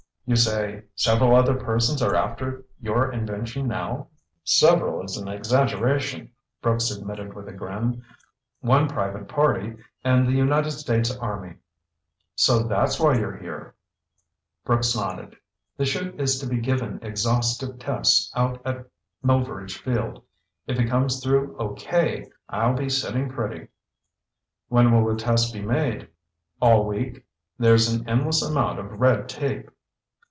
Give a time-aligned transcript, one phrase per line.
[0.27, 4.07] "You say several other persons are after your invention now?"
[4.45, 6.31] "Several is an exaggeration,"
[6.61, 8.01] Brooks admitted with a grin.
[8.61, 9.75] "One private party
[10.05, 11.55] and the United States Army."
[12.33, 13.75] "So that's why you're here!"
[14.63, 15.35] Brooks nodded.
[15.75, 18.85] "The 'chute is to be given exhaustive tests out at
[19.21, 20.23] Melveredge Field.
[20.65, 23.67] If it comes through okay, I'll be sitting pretty."
[24.69, 26.07] "When will the tests be made?"
[26.61, 27.25] "All week.
[27.59, 29.69] There's an endless amount of red tape."